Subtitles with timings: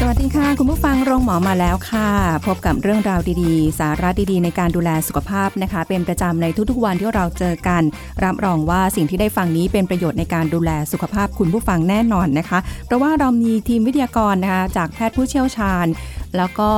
[0.00, 2.08] สวัสดีค่ะ คุณผู้ฟังโรงหมอมาแล้วค่ะ
[2.46, 7.82] พบกับเรื่องราวดีๆ สาระดีๆ ในการดูแลสุขภาพนะคะ เป็นประจำในทุกๆวันที่เราเจอกัน
[8.24, 15.86] รับรองว่าสิ่งที่ได้ฟังนี้เป็นประโยชน์ในการดูแลสุขภาพคุณผู้ฟังแน่นอนนะคะ เพราะว่าเรามีทีมวิทยากรนะคะจากแพทย์ผู้เชี่ยวชาญ
[16.36, 16.70] แล้วก็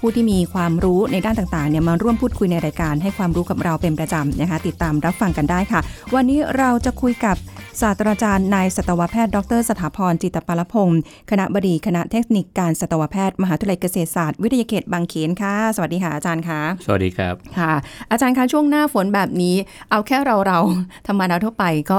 [0.00, 5.80] ผู้ที่มีความรู้ในด้านต่างๆเนี่ยมาร่วมพูดคุยในรายการให้ความรู้กับเราเป็นประจำนะคะ ติดตามรับฟังกันได้ค่ะ
[6.14, 7.36] วันนี้เราจะคุยกับ
[7.80, 11.00] ศาสตราจารย์นายสัตวแพทย์ดร สถาพรจิตปาลพงศ์
[11.30, 17.72] คณะบดีคณะเทคนิคการสัตวแพทย์มหาวิทยาลัยเกษตรศาสตร์วิทยาเขตบางเขนค่ะ สวัสดีค่ะอาจารย์คะสวัสดีครับค่ะ
[18.10, 19.56] อาจารย์คะช่วงหน้าฝนแบบนี้
[19.90, 21.98] เอาแค่เราเราๆธรรมดาทั่วไปก็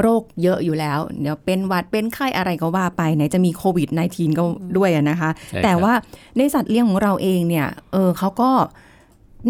[0.00, 4.44] โรคเยอะอยู่แล้ว เดี๋ยวเป็นหวัดเป็นไข้อะไรก็ว่าไปไหนจะมีโควิด -19 ก็
[4.76, 5.92] ด้วยอะนะคะใช่ครับแต่ว่า
[6.36, 8.50] ในสัตว์เลี้ยงของเราเองเนี่ยเออเขาก็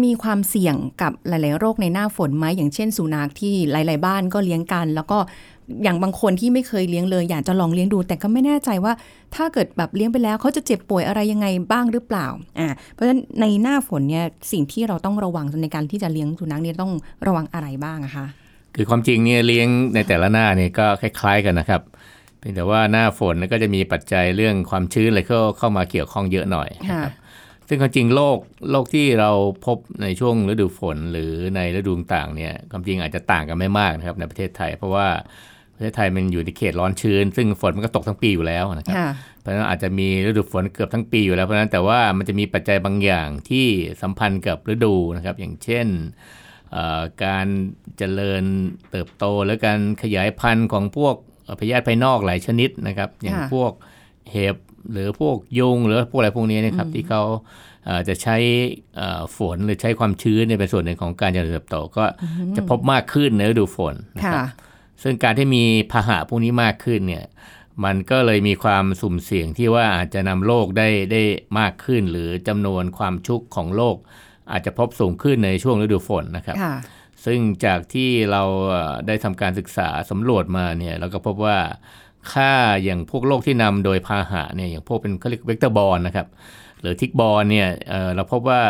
[0.03, 5.19] มีความเสี่ยงกับหลาย ๆ โรคในหน้าฝนไหมอย่างเช่นสุนัขที่หลาย ๆ บ้านก็เลี้ยงกัน แล้วก็
[5.83, 8.93] อย่างบางคนที่ไม่เคยเลี้ยงเลย อยากจะลองเลี้ยงดู แต่ก็ไม่แน่ใจว่า
[9.35, 12.27] ถ้าเกิดแบบเลี้ยงไปแล้วเขาจะเจ็บป่วยอะไรยังไงบ้างหรือเปล่า
[12.59, 16.91] อ่าเพราะฉะนั้นในหน้าฝนเนี่ยสิ่งที่เราต้องระวังในการที่จะเลี้ยงสุนัขเนี่ยต้อง
[17.27, 18.25] ระวังอะไรบ้างอะคะ
[18.75, 21.81] คือความจริงเนี่ยเลี้ยงในแต่ละหน้าเนี่ยก็คล้าย ๆ กันนะครับ
[22.39, 27.13] เพียงแต่ว่าหน้าฝนก็จะมีปัจจัยเรื่องความชื้นอะไรเข้าเข้ามาเกี่ยวข้องเยอะหน่อยนะค่ะครับ
[27.67, 28.37] ซึ่งความจริงโรค
[28.71, 29.31] โรคที่เรา
[29.65, 35.07] พบในช่วงฤดูฝนหรือในฤดูต่างๆเนี่ยความจริงอาจจะต่างกันไม่มากนะครับในประเทศไทย เพราะว่า
[35.79, 43.67] ประเทศไทยมันอยู่ในเขตร้อนชื้น ซึ่งฝนมันก็ตกทั้งปีอยู่แล้วนะครับค่ะเพราะฉะนั้นอาจจะมีฤดูฝนเกือบทั้งปีอยู่แล้ว เพราะฉะนั้นแต่ว่ามันจะมีปัจจัยบางอย่างที่
[44.01, 45.87] สัมพันธ์กับฤดูนะครับ อย่างเช่น
[46.71, 47.47] เอ่อการ
[47.97, 48.43] เจริญ
[48.91, 53.71] เติบโตและการขยายพันธุ์ของพวกเอ่อพยาธิภายนอกหลายชนิดนะครับ อย่างค่ะพวก
[54.31, 54.55] เห็บ
[54.91, 57.23] หรือพวกยุงหรือพวกอะไรพวกนี้นะครับที่เขา
[57.85, 58.37] เอ่อจะใช้
[58.97, 62.05] เอ่อฝนหรือใช้ความชื้นในยเป็นส่วนหนึ่งของการเจริญเติบโตก็
[62.55, 64.47] จะพบมากขึ้นในฤดูฝนนะคค่ะรับ
[65.03, 67.25] ซึ่งการที่มีพาหะพวกนี้มากขึ้นเนี่ย
[67.85, 71.21] มันก็เลยมีความสุ่มเสี่ยงที่ว่าอาจจะนำโรคได้ได้
[71.59, 73.97] มากขึ้น หรือจำนวนความชุกของโรค
[74.51, 76.75] อาจจะพบสูงขึ้นในช่วงฤดูฝนนะครับค่ะ
[77.25, 81.57] ซึ่งจากที่เราเอ่อได้ทำการศึกษาสำรวจมาเนี่ยเราก็พบว่า
[82.33, 86.27] ค่าอย่างพวกโรคที่นำโดยพาหะเนี่ยอย่างพวกเป็นเขาเรียกเวกเตอร์บอลนะครับ
[86.81, 88.61] หรือทิกบอลเนี่ยเอ่อเราพบว่า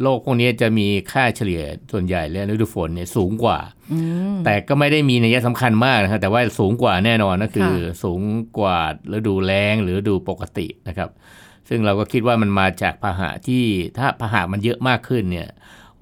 [0.00, 3.58] โรคพวกนี้จะมีค่าเฉลี่ยส่วนใหญ่และฤดูฝนเนี่ยสูงกว่า
[3.92, 3.98] อื
[4.32, 8.20] มแต่ก็ไม่ได้มีนัยสำคัญมากนะครับแต่ว่าสูงกว่าแน่นอนก็คือค่ะสูง
[8.58, 8.78] กว่า
[9.16, 11.10] ฤดูแล้งหรือฤดูปกตินะครับ
[11.68, 13.62] ซึ่งเราก็คิดว่ามันมาจากพาหะที่
[13.98, 15.48] ถ้าพาหะมันเยอะมากขึ้นเนี่ย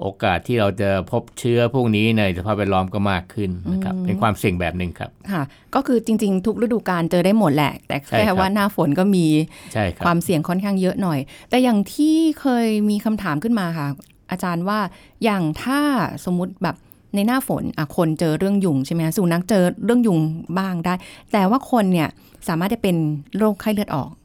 [0.00, 5.43] โอกาสที่เราจะพบเชื้อพวกนี้ในสภาพแวดล้อมก็มากขึ้นนะครับเป็นความเสี่ยงแบบหนึ่งครับค่ะ
[5.75, 9.27] ก็คือจริง ๆ ทุกฤดูกาลเจอได้หมดแหละ แต่ใช่ครัแค่บว่าหน้าฝนก็มี
[9.72, 11.19] ใช่ครับความเสี่ยงค่อนข้างเยอะหน่อย
[11.50, 13.88] แต่อย่างที่เคยมีคำถามขึ้นมาค่ะ
[14.31, 14.78] อาจารย์ว่า
[15.25, 15.81] อย่างถ้า
[16.25, 16.77] สมมุติแบบ
[17.15, 20.19] ในหน้าฝนอะคนเจอเรื่องยุงใช่ไหมคะสุนัขเจอเรื่องยุง
[20.59, 20.94] บ้างได้
[21.32, 22.09] แต่ว่าคนเนี่ย
[22.49, 22.97] สามารถจะเป็น
[23.37, 24.19] โรคไข้เลือดออกครับ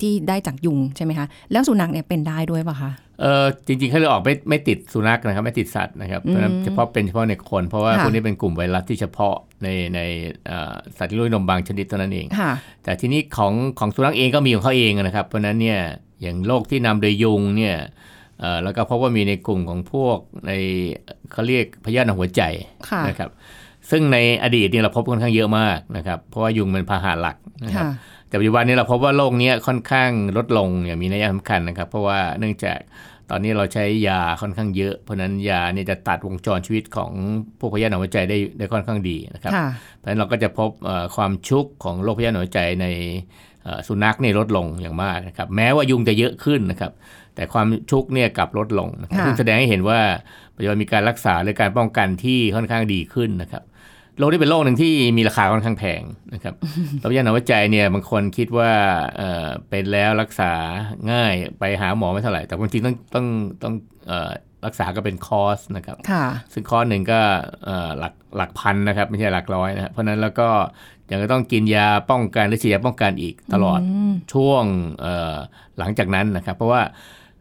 [0.00, 2.90] ที่ได้จากยุงใช่ไหมคะแล้วสุนัขเนี่ยเป็นได้ด้วยป่ะคะ
[3.20, 10.00] เออจริงๆเขาเลยออกไม่ไม่ติดสุนัขนะครับไม่ติดสัตว์นะครับเพราะฉะนั้นเฉพาะเป็นเฉพาะในคน เพราะว่าค่ะพวกนี้เป็นกลุ่มไวรัสที่เฉพาะในใน
[10.46, 12.52] เอ่อสัตว์ที่ลุยนมบางชนิดเท่านั้นเองค่ะ
[12.84, 15.80] แต่ทีนี้ของของสุนัขเองก็มีของเขาเองนะครับ เพราะฉะนั้นเนี่ย
[16.22, 17.76] อย่างโรคที่นำโดยยุงเนี่ย
[18.40, 20.52] เอ่อแล้วก็พบว่ามีในกลุ่มของพวกใน
[21.32, 22.42] เขาเรียกพยาธิในหัวใจ
[22.90, 23.30] ค่ะนะครับ
[23.90, 27.92] ซึ่งในอดีตเนี่ยเราพบค่อนข้างเยอะมากนะครับ เพราะว่ายุงเป็นพาหะหลักนะครับค่ะ
[28.32, 32.78] แต่ปัจจุบันนี้เราพบว่าโรคเนี้ยค่อนข้างลดลงอย่างมีนัยสำคัญนะครับ เพราะว่าเนื่องจาก
[33.30, 37.12] ตอนนี้เราใช้ยาค่อนข้างเยอะ เพราะฉะนั้นยาเนี่ยจะตัดวงจรชีวิตของ
[37.58, 42.86] พวกพยาธิในหัวใจได้ได้ค่อนข้างดีนะครับค่ะเพราะฉะนั้นเราก็จะพบเอ่อความชุกของโรคพยาธิหัวใจใน
[43.64, 46.92] เอ่อสุนัขเนี่ยลดลงอย่างมากนะครับ แม้ว่ายุงจะเยอะขึ้นนะครับ
[47.34, 50.00] แต่ความชุกเนี่ยกลับลดลงนะครับค่ะซึ่งแสดงให้เห็นว่า
[50.54, 53.62] ปัจจุบันมีการรักษาหรือการป้องกันที่ค่อนข้างดีขึ้นนะครับ
[54.18, 56.02] โรคนี้เป็นโรคหนึ่งที่มีราคาค่อนข้างแพง
[56.34, 56.54] นะครับ
[56.98, 58.72] โรคพยาธิหัวใจเนี่ยบางคนคิดว่า
[59.16, 60.52] เอ่อเป็นแล้วรักษา
[61.12, 63.26] ง่ายไปหาหมอไม่เท่าไหร่ แต่บางทีต้องต้อง
[63.62, 63.74] ต้อง
[64.08, 64.30] เอ่อ
[64.66, 67.20] รักษาก็เป็นคอร์สนะครับค่ะซึ่งคอร์สหนึ่งก็
[67.64, 70.48] เอ่อหลักหลักพันนะครับ ไม่ใช่หลักร้อยนะครับเพราะฉะนั้นแล้วก็
[71.10, 73.80] ยังจะต้องกินยาป้องกันหรือฉีดยาป้องกันอีกตลอด
[74.10, 74.64] มช่วง
[75.00, 75.36] เอ่อ
[75.78, 76.82] หลังจากนั้นนะครับ เพราะว่า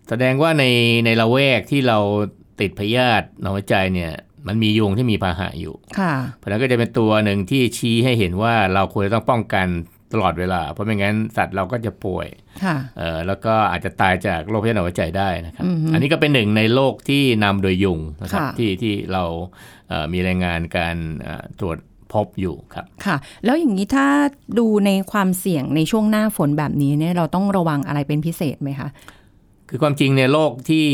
[0.09, 0.65] แสดงว่าใน
[1.06, 2.00] ในละแวกที่เรา
[2.59, 4.13] ติดพยาธิหนองหัวใจเนี่ย
[4.48, 9.68] มันมียุงที่มีพาหะอยู่ค่ะเพราะฉะนั้นก็จะเป็นตัวหนึ่งที่ชี้ให้เห็นว่าเราควรจะต้องป้องกัน
[10.14, 12.28] ตลอดเวลา เพราะไม่งั้นสัตว์เราก็จะป่วย
[12.64, 19.24] ค่ะเอ่อแล้วก็อาจจะตายจากโรคพยาธิหัวใจได้นะครับอือฮึอันนี้ก็เป็นหนึ่งในโรคที่นำโดยยุงนะครับค่ะที่ที่เรา
[19.90, 21.78] เอ่อมีรายงานการเอ่อตรวจ
[22.14, 24.08] พบอยู่ครับค่ะ แล้วอย่างนี้ถ้า
[24.60, 28.90] ดูในความเสี่ยงในช่วงหน้าฝนแบบนี้เนี่ยเราต้องระวังอะไรเป็นพิเศษไหมคะ
[29.70, 30.86] คือความจริงเนี่ยโรคที่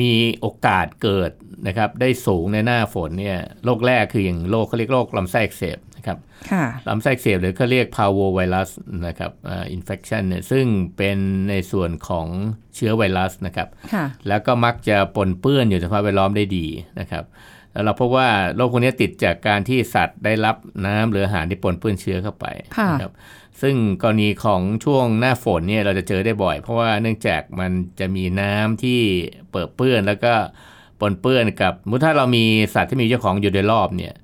[0.00, 1.30] มีโอกาสเกิด
[1.66, 6.18] นะครับได้สูงในหน้าฝนเนี่ยโรคแรกคืออย่างโรคเขาเรียกโรคลำไส้อักเสบนะครับ
[6.52, 8.70] ค่ะลำไส้อักเสบหรือเขาเรียก parvovirus
[9.06, 10.66] นะครับอ่า infection เนี่ยซึ่ง
[10.96, 11.18] เป็น
[11.50, 12.26] ในส่วนของ
[12.76, 16.66] เชื้อไวรัสนะครับค่ะแล้วก็มักจะปนเปื้อนอยู่ในสภาพแวดล้อมได้ดี
[17.00, 17.24] นะครับ
[17.72, 20.56] แล้วเราพบว่าโรคพวกนี้ติดจากการที่สัตว์ได้รับ
[20.86, 22.46] น้ำหรืออาหารที่ปนเปื้อนเชื้อเข้าไป
[22.78, 23.12] ค่ะนะครับ
[23.60, 27.70] ซึ่งกรณีของช่วงหน้าฝนเนี่ยเราจะเจอได้บ่อย เพราะว่าเนื่องจากมัน
[28.00, 29.00] จะมีน้ำที่
[29.52, 30.32] เปิดเปื้อนแล้วก็
[31.00, 32.44] ปนเปื้อนกับสมมุติถ้าเรามี
[32.74, 34.14] สัตว์ที่มีเจ้าของอยู่โดยรอบเนี่ย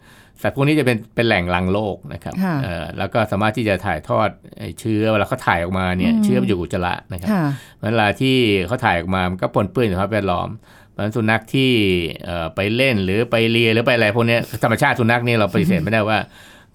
[0.42, 4.28] สัตว์พวกนี้จะเป็นเป็นแหล่งรังโรคนะครับค่ะเอ่อแล้วก็สามารถที่จะถ่ายทอด
[4.58, 7.44] ไอ้เชื้อเวลาเขาถ่ายออกมาเนี่ยอืมเชื้อมันอยู่อุจจาระนะครับค่ะ
[7.82, 8.36] เวลาที่
[8.66, 10.48] เขาถ่ายออกมามันก็ปนเปื้อนอยู่ในสภาพแวดล้อม
[10.90, 11.70] เพราะฉะนั้นสุนัขที่
[12.24, 16.18] เอ่อไปเล่นหรือไปเลียหรือไปอะไรพวกเนี้ยธรรมชาติสุนัขนี่เราปฏิเสธไม่ได้ว่า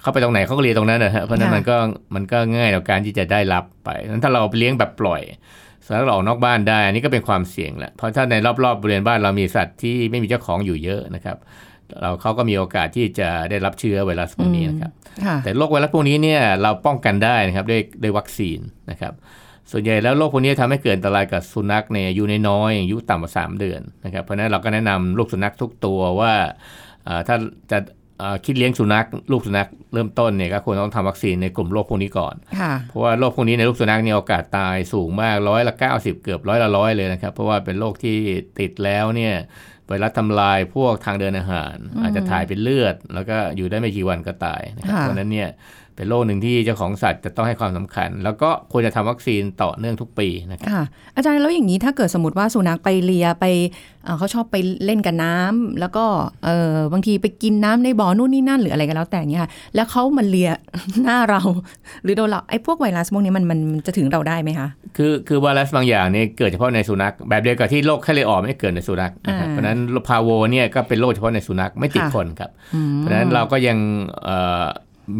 [0.03, 1.77] เขาไปตรงไหนเขาก็เลียตรงนั้นนะฮะเพราะฉะนั้นค่ะมันก็
[2.15, 5.21] มันก็ง่ายต่อการที่จะได้รับไปนั้นถ้าเราไปเลี้ยงแบบปล่อย
[5.85, 11.37] สุนัขเราออกนอกบ้านได้อันนี้ก็เป็นความเสี่ยงแหละเพราะถ้าในรอบๆบริเวณบ้านเรามีสัตว์ที่ไม่มีเจ้าของอยู่เยอะนะครับ
[12.01, 14.91] เราเขาก็มีโอกาสที่จะได้รับเชื้อไวรัสพวกนี้นะครับ
[15.25, 18.59] ค่ะแต่โรคไวรัสพวกนี้เนี่ยเราป้องกันได้นะครับด้วยด้วยวัคซีน
[18.91, 19.13] นะครับ
[19.71, 26.33] ส่วนใหญ่แล้วโรคพวกนี้ทำให้เกิดอันตรายกับสุนัขในอายุน้อยๆอายุต่ำกว่า3เดือนนะครับ เพราะฉะนั้นเราก็แนะนำลูกสุนัขทุกตัวว่า
[27.05, 27.35] เอ่อถ้า
[27.71, 28.02] จะเอ่อ
[28.45, 38.17] คิดเลี้ยงสุนัขลูกสุนัขเริ่มต้นเนี่ยก็ควรต้องทำวัคซีนในกลุ่มโรคพวกนี้ก่อนค่ะเพราะว่าโรคพวกนี้ในลูกสุนัขเนี่ยโอกาสตายสูงมากร้อยละ 90 เกือบร้อยละร้อยเลยนะครับ เพราะว่าเป็นโรคที่
[38.59, 39.35] ติดแล้วเนี่ย
[39.87, 45.49] ไวรัสทำลายพวกทางเดินอาหาร อาจจะถ่ายเป็นเลือด แล้วก็อยู่ได้ไม่กี่วันก็ตายนะครับค่ะเพราะฉะนั้นเนี่ย
[45.95, 50.83] เป็นโรคหนึ่งที่เจ้าของสัตว์จะต้องให้ความสำคัญ แล้วก็ควรจะทำวัคซีนต่อเนื่องทุกปีนะครับค่ะ
[51.15, 53.45] อาจารย์แล้วอย่างนี้ถ้าเกิดสมมติว่าสุนัขไปเลียไป
[54.03, 54.55] เอ่อเขาชอบไป
[54.85, 56.05] เล่นกับน้ำแล้วก็
[56.45, 60.49] เออบางทีไปกินน้ำในบ่อนู่นนี่นั่นหรืออะไรก็แล้วแต่เนี่ยค่ะแล้วเขามันเลีย
[61.03, 61.41] หน้าเรา
[62.03, 64.67] หรือโดนเราไอ้พวกไวรัสพวกนี้มันมันมันจะถึงเราได้ไหมคะ
[64.97, 72.51] คือคือไวรัสบางอย่างเนี่ยเกิดเฉพาะในสุนัข แบบเดียวกับที่โรคไข้เลือดออกไม่เกิดในสุนัขนะครับอ่าเพราะฉะนั้นพาโวเนี่ยก็เป็นโรคเฉพาะในสุนัขไม่ติดค่ะคนครับ
[72.97, 73.77] เพราะฉะนั้นเราก็ยัง
[74.23, 74.65] เอ่อ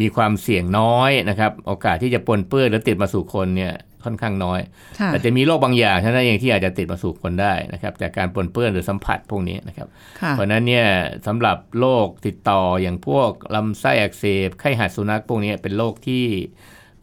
[0.00, 4.60] มีความเสี่ยงน้อยนะครับ โอกาสที่จะปนเปื้อนหรือติดมาสู่คนเนี่ยค่อนข้างน้อย
[5.00, 9.88] ค่ะแต่จะมีโรคบางอย่างเท่านั้นเองที่อาจจะติดมาสู่คนได้นะครับ จากการปนเปื้อนหรือสัมผัสพวกนี้นะครับ
[10.20, 10.86] ค่ะเพราะฉะนั้นเนี่ย
[11.26, 16.24] สำหรับโรคติดต่ออย่างพวกลำไส้อักเสบไข้หัดสุนัขพวกนี้เป็นโรคที่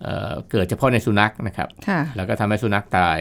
[0.04, 3.18] เอ่อเกิดเฉพาะในสุนัขนะครับค่ะแล้วก็ทำให้สุนัขตาย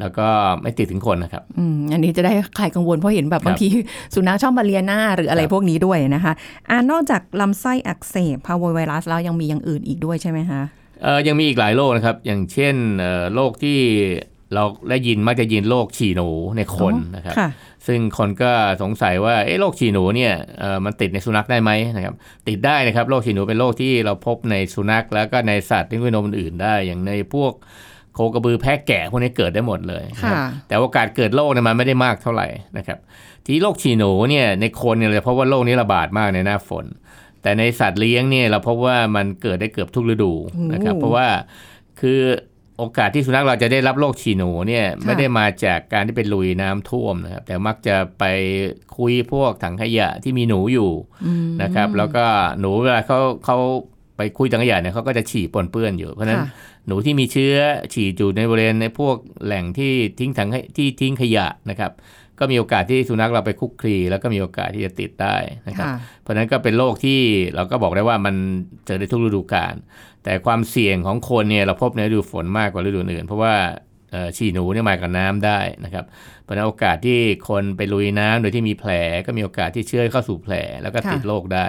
[0.00, 0.26] แล้วก็
[0.62, 3.68] ไม่ติดถึงคนนะครับอืมอันนี้จะได้คลายกังวลเพราะเห็นแบบบางที
[4.14, 6.32] สุนัขชอบมาเลียหน้าหรืออะไรครับพวกนี้ด้วยนะคะ
[6.70, 10.62] อ่านอกจากลำไส้อักเสบพาโวไวรัสแล้วยังมีอย่างอื่นอีกด้วยใช่ไหมคะ
[11.02, 13.78] เอ่อยังมีอีกหลายโรคนะครับ อย่างเช่นเอ่อโรคที่
[14.54, 17.48] เราได้ยินมักจะยินโรคฉี่หนูในคนนะครับค่ะ
[17.86, 18.52] ซึ่งคนก็
[18.82, 22.14] สงสัยว่าเอ๊ะโรคฉี่หนูเนี่ยเอ่อมันติดในสุนัขได้ไหมนะครับ
[22.48, 27.52] ติดได้นะครับโรคฉี่หนูเป็นโรคที่เราพบในสุนัขแล้วก็ในสัตว์ที่มีนมอื่นๆได้ อย่างในพวก
[28.18, 32.46] โคกระบือแพะแกะพวกนี้เกิดได้หมดเลยนะครับค่ะแต่โอกาสเกิดโรคเนี่ยมันไม่ได้มากเท่าไหร่
[32.78, 32.98] นะครับ
[33.46, 36.84] ที่โรคฉี่หนูเนี่ยในคนเนี่ยเราพบว่าโรคนี้ระบาดมากในหน้าฝน
[37.42, 40.32] แต่ในสัตว์เลี้ยงเนี่ยเราพบว่ามันเกิดได้เกือบทุกฤดู
[40.72, 41.28] นะครับโอ้เพราะว่า
[42.00, 42.20] คือ
[42.78, 48.24] โอกาสที่สุนัขเราจะได้รับโรคฉี่หนูเนี่ยไม่ได้มาจากการที่ไปลุยน้ำท่วมนะครับ แต่มักจะไป
[48.96, 50.90] คุยพวกถังขยะที่มีหนูอยู่
[51.62, 52.24] นะครับ แล้วก็
[52.60, 53.58] หนูเวลาเขาเขา
[54.16, 56.48] ไปคุยถังขยะเนี่ยเขาก็จะฉี่ปนเปื้อนอยู่ เพราะฉะนั้นค่ะ
[56.88, 57.54] หนูที่มีเชื้อ
[57.92, 61.92] ฉี่อยู่ในบริเวณในพวกแหล่งที่ทิ้งถังให้ที่ทิ้งขยะนะครับ
[62.38, 65.36] ก็มีโอกาสที่สุนัขเราไปคุกคลีแล้วก็มีโอกาสที่จะติดได้
[65.68, 67.20] นะครับค่ะเพราะฉะนั้นก็เป็นโรคที่
[67.54, 68.34] เราก็บอกได้ว่ามัน
[68.86, 69.74] เจอได้ทุกฤดูกาล
[70.24, 73.87] แต่ความเสี่ยงของคนเนี่ยเราพบในฤดูฝนมากกว่าฤดูอื่น เพราะว่าเอ่อ
[74.36, 76.04] ฉี่หนูเนี่ยมากับน้ำได้นะครับ
[76.44, 78.90] เพราะฉะนั้นโอกาสที่คนไปลุยน้ำโดยที่มีแผล
[79.26, 81.66] ก็มีโอกาสที่เชื้อเข้าสู่แผลแล้วก็ค่ะติดโรคได้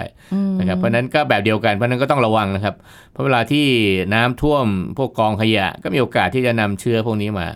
[0.60, 2.74] นะครับ เพราะฉะนั้นก็แบบเดียวกัน เพราะฉะนั้นก็ต้องระวังนะครับ
[3.12, 3.66] เพราะเวลาที่
[4.14, 4.66] น้ำท่วม
[4.98, 7.48] พวกกองขยะ ก็มีโอกาสที่จะนำเชื้อพวกนี้มา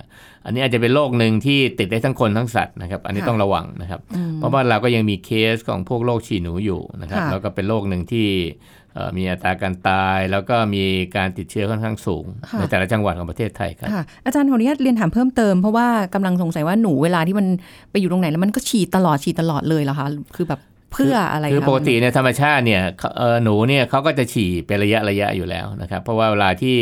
[0.47, 4.01] อันนี้อาจจะเป็นโรคหนึ่งที่ติดได้ทั้งคนทั้งสัตว์นะครับ อันนี้ค่ะต้องระวังนะครับ
[4.37, 8.84] เพราะว่าเราก็ยังมีเคสของพวกโรคฉี่หนูอยู่นะครับค่ะแล้วก็เป็นโรคหนึ่งที่เอ่อ
[9.17, 10.85] มีอัตราการตาย แล้วก็มี
[11.17, 17.47] การติดเชื้อค่อนข้างสูงค่ะในแต่ละจังหวัดของประเทศไทยครับค่ะอาจารย์ขออนุญาตเรียนถามเพิ่มเติมเพราะว่ากำลังสงสัยว่าหนูเวลาที่มัน
[17.91, 20.61] ไปอยู่ตรงไหนแล้วมันก็ฉี่ตลอดฉี่ตลอดเลยเหรอคะคือแบบ
[20.93, 26.79] เพื่ออะไรคือคะปกติเนี่ยธรรมชาติเนี่ยเขาเอ่อหนูเนี่ยเขาก็จะฉี่เป็นระยะระยะอยู่แล้วนะครับ เพราะว่าเวลาที่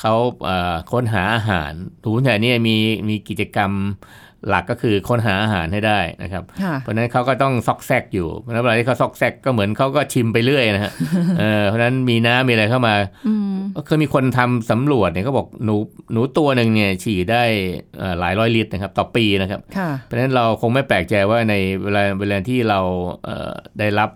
[0.00, 1.72] เขาเอ่อค้นหาอาหาร
[2.02, 2.76] ถูนแต่เนี่ยมี
[3.08, 3.70] มีกิจกรรม
[4.48, 10.92] หลักก็คือค้นหาอาหารให้ได้นะครับค่ะเพราะฉะนั้นเขาก็ต้องซอกแซกอยู่เพราะฉะนั้นเวลาที่เขาซอกแซกก็เหมือนเขาก็ชิมไปเรื่อยนะฮะ
[11.38, 12.94] เออเพราะฉะนั้นมีน้ำมีอะไรเข้ามา
[13.26, 15.74] อืมเคยมีคนทำสำรวจเนี่ยเขาบอกหนู
[16.12, 17.42] หนูตัวหนึ่งเนี่ยฉี่ได้
[17.98, 22.80] เอ่อหลายร้อยลิตรนะครับ ต่อปีนะครับค่ะเพราะฉะนั้นเราคงไม่แปลกใจว่าในเวลาเวลาที่เรา
[23.24, 24.10] เอ่อได้รับ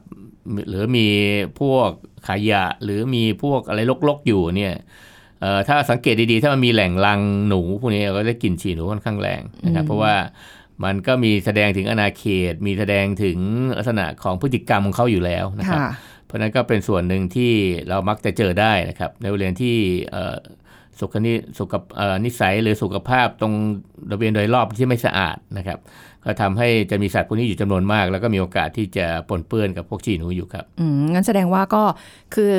[0.69, 1.07] หรือมี
[1.61, 1.89] พวก
[2.29, 4.75] ขยะหรือมีพวกอะไรลกๆอยู่เนี่ย
[5.41, 10.15] เอ่อถ้าสังเกตดีๆ ถ้ามันมีแหล่งรังหนูพวกนี้เราก็ได้กลิ่นฉี่หนูค่อนข้างแรงนะครับอืมเพราะว่า
[10.85, 13.39] มันก็มีแสดงถึงอาณาเขต มีแสดงถึง
[13.77, 15.91] ลักษณะของพฤติกรรมของเขาอยู่แล้วนะครับค่ะ
[16.27, 17.53] เพราะฉะนั้นก็เป็นส่วนหนึ่งที่
[17.89, 19.77] เรามักจะเจอได้นะครับ ในบริเวณที่
[20.13, 20.37] เอ่อ
[20.99, 23.55] สุขนิสุขเอ่อนิสัยหรือสุขภาพตรง
[24.09, 25.79] บริเวณโดยรอบที่ไม่สะอาดนะครับ
[26.25, 31.83] ก็ทำให้จะมีสัตว์พวกนี้อยู่จำนวนมาก แล้วก็มีโอกาสที่จะปนเปื้อนกับพวกฉี่หนูอยู่ครับ อืมงั้นแสดงว่าก็
[32.35, 32.53] คือ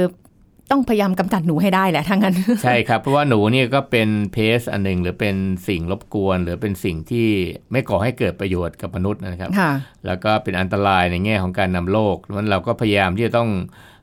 [0.72, 5.36] ต้องพยายามกำจัดหนูให้ได้แหละถ้างั้น ใช่ครับ เพราะว่าหนูเนี่ยก็เป็นเพสอันหนึ่งหรือเป็น
[5.68, 7.30] สิ่งรบกวน หรือเป็นสิ่งที่
[7.72, 9.72] ไม่ก่อให้เกิดประโยชน์กับมนุษย์นะครับค่ะ
[10.06, 13.50] แล้วก็เป็นอันตรายในแง่ของการนำโรคเพราะฉะนั้นเราก็พยายามที่จะต้อง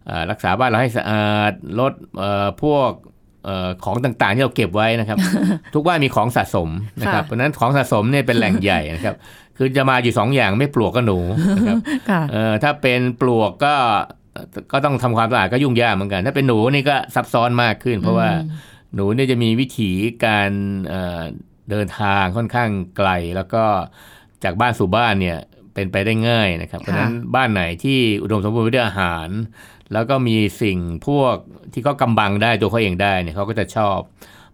[0.07, 2.91] เออรักษาบ้านเราให้สะอาดลดเอ่อพวก
[3.45, 5.19] เออของต่างๆที่เราเก็บไว้นะครับ
[5.75, 6.69] ทุกบ้านมีของสะสม
[7.01, 9.15] นะครับค่ะเพราะฉะนั้นของสะสมเนี่ยเป็นแหล่งใหญ่นะครับ
[9.59, 11.19] คือจะมาอยู่สองอย่างไม่ปลวกก็หนู
[11.57, 11.79] นะครับ
[12.11, 13.75] ค่ะเออถ้าเป็นปลวกก็
[14.73, 18.31] ก็ต้องทำความสะอาดก็ยุ่งยากเหมือนกัน ถ้าเป็นหนูนี่ก็ซับซ้อนมากขึ้น เพราะว่า
[18.95, 19.91] หนูเนี่ยจะมีวิถี
[20.25, 20.51] การ
[20.89, 21.23] เอ่อ
[21.71, 23.65] เดินทางค่อนข้างไกล แล้วก็
[24.45, 25.39] จากบ้านสู่บ้านเนี่ย
[25.75, 29.29] เป็นไปได้ง่ายนะครับ เพราะฉะนั้นบ้านไหนที่อุดมสมบูรณ์ไปด้วยอาหาร
[29.93, 31.35] แล้วก็มีสิ่งพวก
[31.73, 33.99] ที่เขากำบังได้ตัวเขาเองได้เนี่ยเขาก็จะชอบ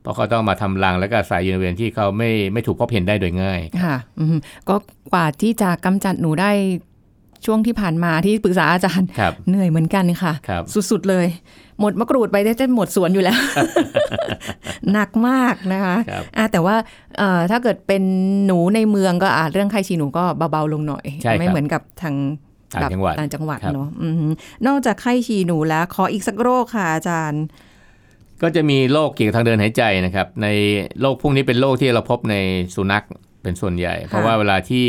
[0.03, 4.37] เพราะเขาต้องมาทำรังแล้วก็อาศัยอยู่ในบริเวณที่เขาไม่ไม่ถูกพบเห็นได้โดยง่าย ค่ะอืม
[4.69, 4.77] ก็
[5.13, 6.51] กว่าที่จะกำจัดหนูได้
[7.47, 11.27] ช่วงที่ผ่านมาที่ปรึกษาอาจารย์ครับเหนื่อยเหมือนกันค่ะครับสุดๆเลย
[11.81, 13.39] หมดมะกรูดไปจะหมดสวนอยู่แล้ว
[14.93, 16.77] หนักมากนะคะครับอะแต่ว่า
[17.19, 18.03] เอ่อถ้าเกิดเป็น
[18.47, 22.15] หนูในเมืองก็อาจเรื่องไข้ฉี่หนูก็เบาๆลงหน่อยใช่ครับไม่เหมือนกับทาง
[22.75, 24.33] ต่างจังหวัดต่างจังหวัดครับเนาะอือหือ
[24.67, 27.43] นอกจากไข้ฉี่หนูแล้วขออีกสักโรคค่ะอาจารย์
[28.43, 30.49] ก็จะมีโรคเกี่ยวกับทางเดินหายใจนะครับ ใน
[31.01, 32.37] โรคพวกนี้เป็นโรคที่เราพบใน
[32.75, 33.05] สุนัข
[33.43, 34.87] เป็นส่วนใหญ่ เพราะว่าเวลาที่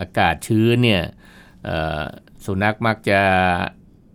[0.00, 1.23] อากาศชื้นเนี่ยเอ่อ
[2.44, 3.20] สุนัขมักจะ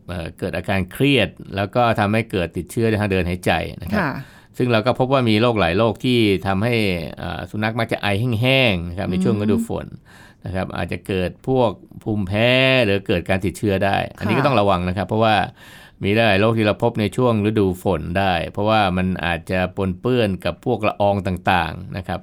[0.07, 3.51] เอ่อเกิดอาการเครียด แล้วก็ทำให้เกิดติดเชื้อในทางเดินหายใจ
[3.81, 4.13] นะครับค่ะ
[4.57, 6.75] ซึ่งเราก็พบว่ามีโรคหลายโรคที่ทำให้
[7.17, 8.07] เอ่อสุนัขมักจะไอ
[8.41, 9.87] แห้งๆนะครับในช่วงฤดูฝน
[10.45, 11.71] นะครับอาจจะเกิดพวก
[12.03, 12.49] ภูมิแพ้
[12.85, 15.35] หรือเกิดการติดเชื้อได้ อันนี้ก็ต้องระวังนะครับ เพราะว่า
[16.03, 22.19] มีหลายโรคที่เราพบในช่วงฤดูฝนได้ เพราะว่ามันอาจจะปนเปื้อนกับพวกละอองต่างๆนะครับ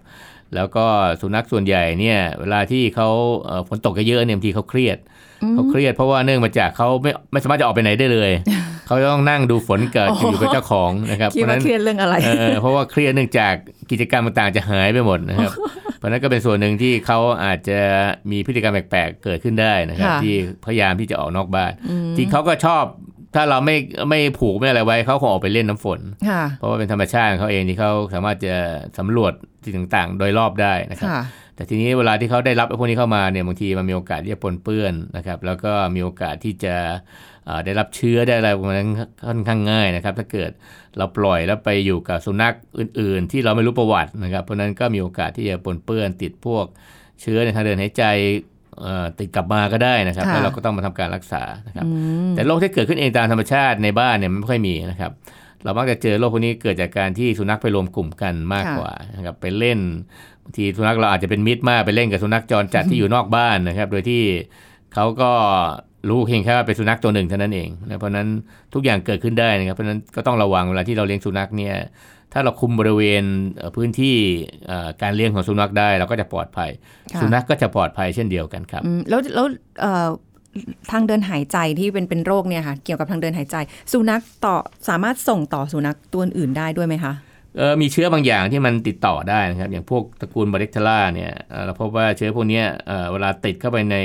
[0.54, 0.84] แล้วก็
[1.20, 3.08] สุนัขส่วนใหญ่เนี่ยเวลาที่เขา
[3.44, 4.98] เอ่อฝนตกเยอะๆเนี่ยบางทีเขาเครียด
[5.54, 8.32] เขาเครียดเพราะว่าเนื่องมาจากเขาไม่ไม่สามารถจะออกไปไหนได้เลย
[8.86, 13.54] เขาจะต้องนั่งดูฝนเกิดอยู่กับเจ้าของนะครับคิดเพราะฉะว่านั้นเครียดเรื่องอะไรเออเพราะว่าเครียดเนื่องจาก
[13.90, 15.52] กิจกรรมต่างๆจะหายไปหมดนะครับ
[15.98, 17.80] เพราะฉะนั้นก็เป็นส่วนหนึ่งที่เขาอาจจะ
[18.30, 20.34] มีพฤติกรรมแปลกๆเกิดขึ้นได้นะครับค่ะที่
[20.66, 21.72] พยายามที่จะออกนอกบ้าน
[22.16, 22.84] จริงเขาก็ชอบ
[23.36, 23.76] ถ้าเราไม่
[24.08, 28.56] ไม่ผูกไม่อะไรไว้เขาคงออกไปเล่นน้ำฝนค่ะเพราะว่าเป็นธรรมชาติของเขาเองที่เขาสามารถจะ
[28.98, 29.32] สำรวจ
[29.64, 31.22] สิ่งต่างๆ โดยรอบได้นะครับค่ะ
[31.54, 36.74] แต่ทีนี้เวลาที่เขาได้รับไอ้พวกนี้เข้ามาเนี่ยบางทีมันมีโอกาสที่จะปนเปื้อนนะครับ แล้วก็มีโอกาสที่จะ
[37.44, 38.90] เอ่อได้รับเชื้อได้อะไรพวกนั้น
[39.26, 40.50] ค่อนข้างง่ายนะครับ ถ้าเกิด
[40.96, 46.64] เราปล่อยแล้วไปอยู่กับสุนัขอื่น ๆ ที่เราไม่รู้ประวัตินะครับ เพราะฉะนั้นก็มีโอกาสที่จะปนเปื้อนติดพวก
[47.20, 48.54] เชื้อในทางเดินหายใจเอ่อ
[49.18, 51.90] ติดกลับมาก็ได้นะครับค่ะแล้วเราก็ต้องมาทำการรักษานะครับอื
[52.28, 55.12] มแต่โรคที่เกิดขึ้นเองตามธรรมชาติในบ้านเนี่ยมันไม่ค่อยมีนะครับ
[55.64, 59.78] เรามักจะเจอโรคพวกนี้เกิดจากการที่สุนัขไปรวมกลุ่มกันมากค่ะกว่านะครับไปเล่น
[60.42, 64.22] บางทีสุนัขเราอาจจะเป็นมิตรมากไปเล่นกับสุนัขจรจัดที่อยู่นอกบ้านนะครับ โดยที่
[64.94, 65.30] เขาก็
[66.08, 68.28] รู้เพียงแค่ว่าเป็นสุนัขตัวหนึ่งเท่านั้นเองนะเพราะฉะนั้น
[68.74, 71.74] ทุกอย่างเกิดขึ้นได้นะครับเพราะฉะนั้นก็ต้องระวังเวลาที่เราเลี้ยงสุนัขเนี่ย
[72.38, 73.24] ถ้าเราคุมบริเวณ
[73.56, 74.16] เอ่อพื้นที่
[74.66, 76.70] เอ่อการเลี้ยงของสุนัขได้เราก็จะปลอดภัย
[77.14, 79.46] ค่ะสุนัขก็จะปลอดภัยเช่นเดียวกันครับอืมแล้วแล้ว
[79.80, 80.08] เอ่อ
[80.90, 83.56] ทางเดินหายใจที่เป็นเป็นโรคเนี่ยค่ะเกี่ยวกับทางเดินหายใจ
[83.92, 84.56] สุนัขต่อ
[84.88, 87.35] สามารถส่งต่อสุนัขตัวอื่นได้ด้วยไหมคะเออ
[87.80, 93.96] มีเชื้อบางอย่างที่มันติดต่อได้นะครับ อย่างพวกตระกูลบาริกเทล่าเนี่ยเอ่อเราพบว่าเชื้อพวกเนี้ยเอ่อเวลาติดเข้าไปใน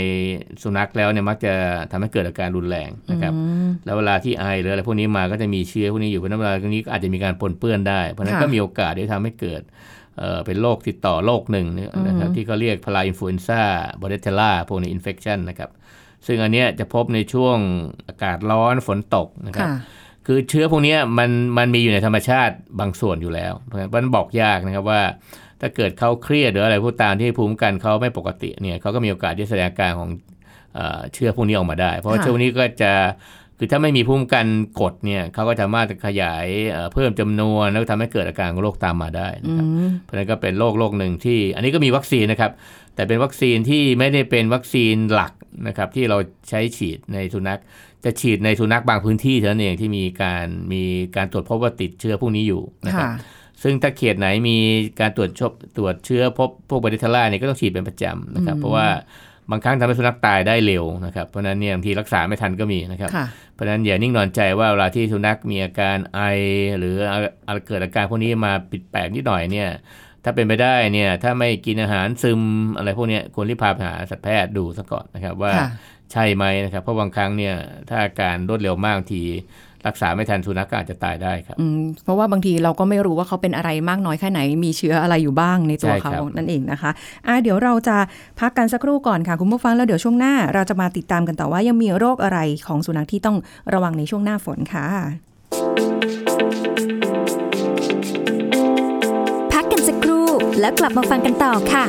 [0.62, 1.54] สุนัขแล้วเนี่ยมักจะ
[1.92, 3.34] ทำให้เกิดอาการรุนแรงนะครับ
[3.86, 9.62] แล้วเวลาที่ไอหรืออะไรพวกนี้มาก็จะมีเชื้อพวกนี้อยู่เพราะฉะนั้นเวลาตรงนี้ก็อาจจะมีการปนเปื้อนได้ เพราะฉะนั้นค่ะก็มีโอกาสที่ทำให้เกิด
[10.20, 11.68] เอ่อเป็นโรคติดต่อโรคหนึ่ง
[12.08, 15.70] นะครับที่เขาเรียก parainfluenza Bordetella พวกนี้ infection นะครับ
[16.28, 17.58] ซึ่งอันเนี้ยจะพบในช่วง
[18.08, 19.70] อากาศร้อนฝนตกนะครับ
[20.24, 25.02] ค่ะคือเชื้อพวกเนี้ยมันมันมีอยู่ในธรรมชาติบางส่วนอยู่แล้วเพราะฉะนั้นมันบอกยากนะครับว่า
[25.62, 30.10] ถ้าเกิดเขาเครียดหรืออะไรก็ตามที่ภูมิคุ้มกันเขาไม่ปกติเนี่ยเขาก็มีโอกาสที่จะแสดงอาการของ
[30.76, 32.92] เอ่อเชื้อพวกนี้ออกมาได้ เพราะว่าค่ะเชื้อพวกนี้ก็จะ
[33.58, 34.46] คือถ้าไม่มีภูมิคุ้มกัน
[34.82, 42.52] กดเนี่ยเขาก็สามารถขยายเอ่อเพิ่มจำนวนแล้วก็ทำให้เกิดอาการของโรคตามมาได้อืนะครับมเพราะฉะนั้นก็เป็นโรคโรคหนึ่งที่ อันนี้ก็มีวัคซีนนะครับ
[42.96, 45.34] แต่เป็นวัคซีนที่ไม่ได้เป็นวัคซีนหลัก
[45.68, 46.18] นะครับที่เรา
[46.50, 47.60] ใช้ฉีดในสุนัข
[48.06, 50.84] จะฉีดในสุนัขบางพื้นที่เท่านั้นเองที่มีการมี
[51.16, 54.58] การตรวจพบว่าติดเชื้อพวกนี้อยู่นะครับค่ะซึ่งถ้าเขตไหนมี
[55.00, 58.88] การตรวจชบตรวจเชื้อพบพวกบาริเทลล่าเนี่ยก็ต้องฉีดเป็นประจำนะครับ เพราะว่า
[59.52, 66.20] บางครั้งทำให้สุนัขตายได้เร็วนะครับ เพราะฉะนั้นเนี่ยบางทีรักษาไม่ทันก็มีนะครับค่ะเพราะฉะนั้นอย่านิ่งนอนใจว่าเวลาที่สุนัขมีอาการไอ
[66.80, 66.96] หรือ
[67.48, 69.70] อาเกิดอาการพวกนี้มาปิดแปลกนิดหน่อยเนี่ย
[70.24, 72.42] ถ้าเป็นไปได้เนี่ยถ้าไม่กินอาหารซึม
[72.78, 75.68] อะไรพวกเนี้ยควรรีบพาไปหาสัตวแพทย์ดูซะก่อนนะครับว่าค่ะ
[76.12, 77.56] ใช่ไหมนะครับเพราะบางครั้งเนี่ย
[77.90, 79.24] ถ้าอาการรวดเร็วมากบางที
[79.88, 86.92] รักษาไม่ทันสุนัขก็อาจจะตายได้ครับอืมเพราะว่าบางทีเราก็ไม่รู้ว่าเขาเป็นอะไรมากน้อยแค่ไหน มีเชื้ออะไรอยู่บ้างในตัวใช่เขาครับนั่นเองนะคะ
[87.28, 87.98] อะเดี๋ยวเราจะ
[88.40, 93.38] พักกันสักครู่ก่อนค่ะ คุณผู้ฟังแล้วเดี๋ยวช่วงหน้า เราจะมาติดตามกันต่อว่ายังมีโรคอะไรของสุนัขที่ต้อง
[93.74, 94.86] ระวังในช่วงหน้าฝนค่ะ
[99.54, 100.28] พักกันสักครู่
[100.60, 101.86] แล้วกลับมาฟังกันต่อค่ะ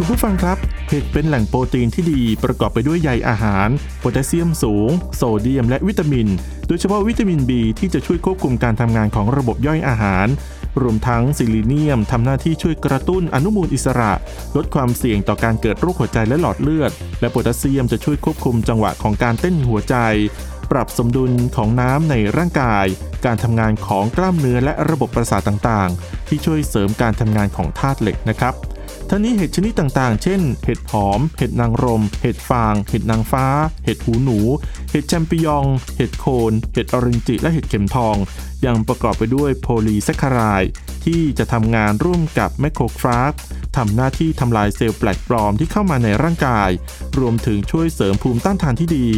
[0.00, 6.28] คุณผู้ฟังครับ เห็ดเป็นแหล่งโปรตีนที่ดีประกอบไปด้วยใยอาหาร โพแทสเซียมสูง โซเดียม และวิตามิน
[6.66, 10.26] โดยเฉพาะวิตามิน B ที่จะช่วยควบคุมการทำงานของระบบย่อยอาหาร
[10.80, 14.12] รวมทั้งซีลีเนียมทำหน้าที่ช่วยกระตุ้นอนุมูลอิสระ
[14.56, 19.96] ลดความเสี่ยงต่อการเกิดโรคหัวใจและหลอดเลือด และโพแทสเซียมจะช่วยควบคุมจังหวะของการเต้นหัวใจ
[20.70, 22.86] ปรับสมดุลของน้ำในร่างกาย
[23.24, 28.54] การทำงานของกล้ามเนื้อและระบบประสาทต่างๆ ที่ช่วยเสริมการทำงานของธาตุเหล็กนะครับ
[29.10, 33.46] ทั้งนี้เห็ดชนิดต่างๆ เช่น เห็ดหอม เห็ดนางรม เห็ดฟาง เห็ดนางฟ้า
[33.84, 34.38] เห็ดหูหนู
[34.90, 35.64] เห็ดแชมปิญอง
[35.96, 38.16] เห็ดโคน เห็ดออรินจิ และเห็ดเข็มทอง
[38.66, 40.62] ยังประกอบไปด้วยโพลีแซคคาราย
[41.04, 43.32] ที่จะทำงานร่วมกับแมคโครฟาจ
[43.76, 46.70] ทำหน้าที่ทำลายเซลล์แปลกปลอมที่เข้ามาในร่างกาย
[47.18, 49.08] รวมถึงช่วยเสริมภูมิต้านทานที่ดี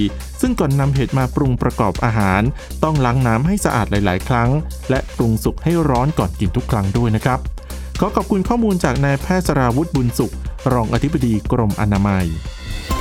[0.41, 2.43] ซึ่งก่อนนำเห็ดมาปรุงประกอบอาหาร
[2.83, 4.51] ต้องล้างน้ำให้สะอาดหลาย ๆ ครั้ง
[4.91, 7.41] และปรุงสุกให้ร้อนก่อนกินทุกครั้งด้วยนะครับ
[8.03, 10.35] ขอขอบคุณข้อมูลจากนายแพทย์สราวุฒิบุญสุข
[10.73, 12.27] รองอธิบดีกรมอนามัย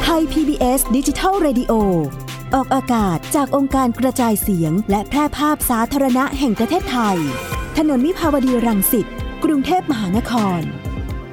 [0.03, 1.73] ไทย PBS ดิจิทัล Radio
[2.53, 7.17] ออกอากาศจากองค์การกระจายเสียง และแพร่ภาพสาธารณะแห่งประเทศไทย
[7.77, 9.07] ถนนมิภาวดีรังสิต
[9.43, 10.61] กรุงเทพมหานคร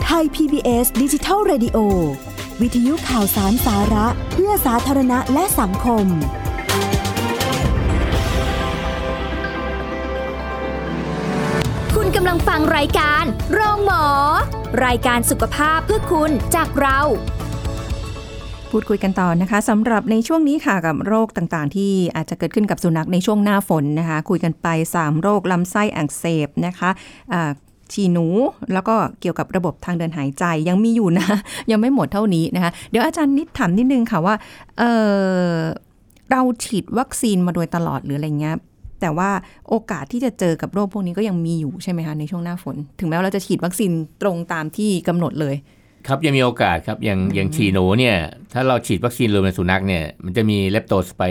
[0.04, 1.78] ไทย PBS ดิจิทัล Radio
[2.60, 6.06] วิทยุข่าวสารสาระ เพื่อสาธารณะและสังคม
[12.20, 14.04] กำลังฟังรายการ โรงหมอ
[14.86, 16.98] รายการสุขภาพเพื่อคุณจากเรา
[18.70, 24.66] พูดคุยกันต่อนะคะสำหรับในช่วงนี้ค่ะกับโรคต่างๆ ที่อาจจะเกิดขึ้นกับสุนัขในช่วงหน้าฝนนะคะ คุยกันไป
[24.98, 27.40] 3 โรคลำไส้อักเสบนะคะะ
[27.92, 28.26] ฉี่หนู
[28.72, 31.26] แล้วก็เกี่ยวกับระบบทางเดินหายใจยังมีอยู่นะ
[31.70, 34.34] ยังไม่หมดเท่านี้นะคะ เดี๋ยวอาจารย์นิดถามนิดนึงค่ะว่า
[34.78, 38.56] เเราฉีดวัคซีนมาโดยตลอดหรืออะไรเงี้ย
[39.00, 39.30] แต่ว่า
[39.68, 43.90] โอกาสที่จะเจอกับโรคพวกนี้ก็ยังมีอยู่ใช่ไหมคะในช่วงหน้าฝน ถึงแม้ว่าเราจะฉีดวัคซีน
[44.22, 45.56] ตรงตามที่กำหนดเลย
[46.08, 48.16] ครับยังมีโอกาสครับอย่างอย่างฉี่หนูเนี่ย
[48.52, 51.22] ถ้าเราฉีดวัคซีนรวมในสุนัขเนี่ยมันจะมีเลปโตสไป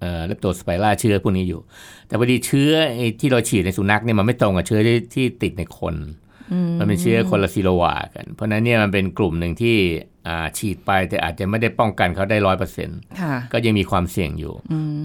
[0.00, 1.60] เอ่อเลปโตสไปล่าเชื้อพวกนี้อยู่
[2.06, 5.94] แต่พอดีเชื้อไอ้ที่เราฉีดในสุนัขเนี่ยมันไม่ตรงกับเชื้อที่ที่ติดในคน
[6.78, 9.76] มันเป็นเชื้อคนละซีโรวากัน เพราะฉะนั้นเนี่ยมันเป็นกลุ่มหนึ่งที่
[10.28, 14.54] อ่าฉีดไปแต่อาจจะไม่ได้ป้องกันเขาได้ร้อยเปอร์เซ็นต์ค่ะก็ยังมีความเสี่ยงอยู่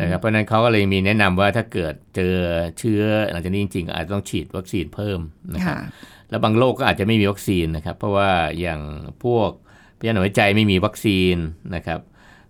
[0.01, 2.35] นะครับเพราะฉะนั้นเขาก็เลยมีแนะนำว่าถ้าเกิดเจอ
[2.79, 3.01] เชื้อ
[3.31, 5.19] หลังจากนี้จริงๆ อาจจะต้องฉีดวัคซีนเพิ่ม
[5.53, 5.89] นะครับค่ะ
[6.29, 8.29] แล้วบางโรคก็อาจจะไม่มีวัคซีนนะครับ เพราะว่า
[8.59, 8.79] อย่าง
[9.23, 9.49] พวก
[9.99, 11.35] พยาธิหัวใจไม่มีวัคซีน
[11.75, 11.99] นะครับ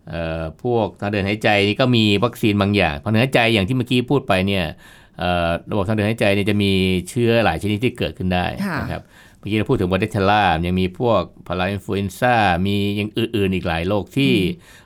[0.10, 4.72] เอ่อพวกทางเดินหายใจนี่ก็มีวัคซีนบางอย่างเพราะเนื่องจากอย่างที่เมื่อกี้พูดไปเนี่ยเอ่อ
[5.72, 6.72] ระบบทางเดินหายใจเนี่ยจะมี
[7.10, 9.04] เชื้อหลายชนิดที่เกิดขึ้นได้ค่ะนะครับ
[9.38, 14.34] เมื่อกี้เราพูดถึง Bordetella ยังมีพวก parainfluenzaมีอย่างอื่นๆอีกหลายโรคที่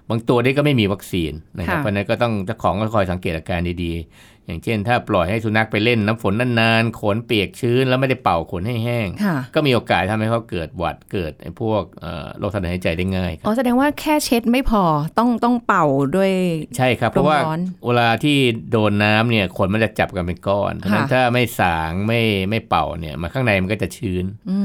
[0.10, 14.84] บางตัวนี่ก็ไม่มีวัคซีนนะครับค่ะเพราะฉะนั้นก็ต้องเจ้าของก็คอยสังเกตอาการดีๆ อย่างเช่น ถ้าปล่อยให้สุนัขไปเล่นน้ำฝนนานๆขนเปียกชื้นแล้วไม่ได้เป่าขนให้แห้งค่ะก็มีโอกาสทำให้เขาเกิดหวัดเกิดไอ้พวกเอ่อโรคทางเดินหายใจได้ง่ายคอ๋รับอแสดงว่าแค่เช็ดไม่พอ
[15.18, 16.32] ต้องต้องเป่าด้วย
[16.78, 18.38] ใช่ครับ เพราะว่าร้อนเวลาที่
[18.72, 24.58] โดนน้ำเนี่ยขนมันจะจับกันเป็นก้อนเพราะฉะนั้นค่ะถ้าไม่สางไม่ไม่เป่าเนี่ยมาข้างในมันก็จะชื้นอื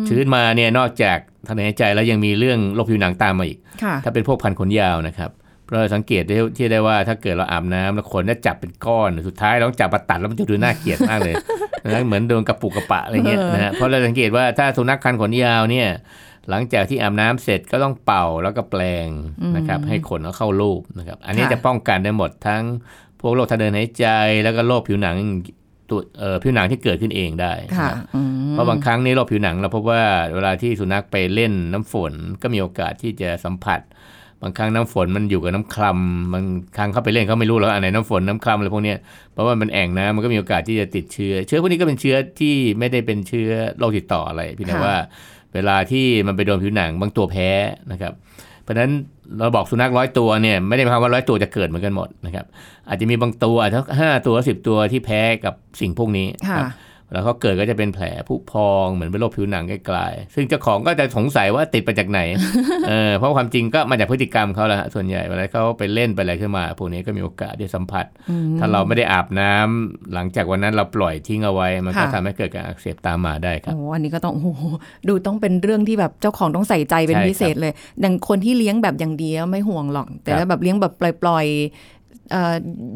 [0.00, 5.30] มชื้นมาเนี่ยนอกจากทางเดินหายใจแล้วยังมีเรื่องโรคผิวหนังตามมาอีกค่ะถ้าเป็นพวกพันธุ์ขนยาวนะครับ
[5.70, 11.34] เราสังเกตได้ที่ได้ว่าถ้าเกิดเราอาบน้ำแล้วขนจะจับเป็นก้อนสุดท้ายเราต้องจับมาตัดแล้วมันจะดูน่าเกลียดมากเลย
[11.84, 15.88] นะเหมือนโดนกระปุกกระปะอะไรเงี้ยเออนะฮะเพราะเราสังเกตว่าถ้าสุนัขคันขนยาวเนี่ย
[16.50, 19.08] หลังจากที่อาบน้ำเสร็จก็ต้องเป่าแล้วก็แปลง
[19.56, 22.62] นะครับให้ขนเขาเข้ารูปนะครับอันนี้ค่ะจะป้องกันได้หมดทั้ง
[23.20, 24.06] พวกโรคทางเดินหายใจ
[24.42, 25.16] แล้วก็โรคผิวหนัง
[25.90, 30.02] ตัวเอ่อผิวหนังที่เกิดขึ้นเองได้ค่ะนะครับอืมเพราะบางครั้งนี่โรคผิวหนังเราพบว่า
[30.34, 33.80] เวลาที่สุนัขไปเล่นน้ำฝนก็มีโอกาสที่จะสัมผัส
[34.42, 36.44] บางครั้งน้ำฝนมันอยู่กับน้ำคลำบาง
[36.76, 38.98] ครั้งเขาไปเล่นเขาไม่รู้หรอกอันไหนน้ำฝนน้ำคลำอะไรพวกเนี้ย
[39.32, 44.94] เพราะว่ามันแอ่งน้ำมันก็มีโอกาสที่จะติดเชื้อ เชื้อพวกนี้ก็เป็นเชื้อที่ไม่ได้เป็นเชื้อโรคติดต่ออะไรเพียงแต่ว่า
[45.54, 47.48] เวลาที่มันไปโดนผิวหนังบางตัวแพ้
[47.92, 48.12] นะครับ
[48.62, 48.90] เพราะฉะนั้น
[49.38, 52.46] เราบอกสุนัขร้อยตัวเนี่ยไม่ได้หมายความว่าร้อยตัวจะเกิดเหมือนกันหมดนะครับ
[52.88, 56.66] อาจจะมีบางตัวอาจจะห้าตัวสิบตัวที่แพ้กับสิ่งพวกนี้ค่ะครับ
[57.12, 62.20] แล้วเขาเกิดก็จะเป็นแผลผุพองเหมือนเป็นโรคผิวหนังใกล้ๆซึ่งเจ้าของก็จะสงสัยว่าติดมาจากไหน
[62.88, 68.06] เออเพราะความจริงก็มาจากพฤติกรรมเขาแหละฮะส่วนใหญ่เวลาเขาไปเล่นไปอะไรขึ้นมาพวกนี้ก็มีโอกาสได้สัมผัส
[68.58, 74.62] ถ้าเราไม่ได้อาบน้ำหลังจากวันนั้นเราปล่อยทิ้งเอาไว้ มันก็ค่ะทำให้เกิดการอักเสบตามมาได้ครับโอ้อันนี้ก็ต้องโอ้โห
[75.08, 77.72] ดูต้องเป็นเรื่องที่แบบเจ้าของต้องใส่ใจเป็นใช่ครับพิเศษเลย
[78.04, 81.99] ดังคนที่เลี้ยงแบบอย่างเดียวไม่ห่วงหรอก แต่ครับถ้าแบบเลี้ยงแบบปล่อยๆเอ่อ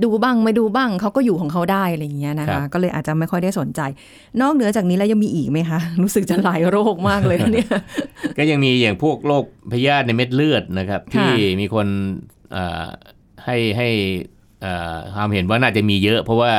[0.04, 3.80] ดูบ้างไม่ดูบ้างเขาก็อยู่ของเขาได้อะไรอย่างเงี้ยนะคะก็เลยอาจจะไม่ค่อยได้สนใจ
[4.40, 7.68] นอกเหนือจากนี้แล้วยังมีอีกไหมคะ รู้สึกจะหลายโรคมากเลยนะเนี่ย
[8.38, 11.86] ก็ยังมีอย่างพวกโรคพยาธิในเม็ดเลือดนะครับค่ะที่มีคน
[12.52, 12.86] เอ่อ
[13.44, 13.88] ให้ให้
[14.62, 16.52] เอ่อความเห็นว่าน่าจะมีเยอะ เพราะว่า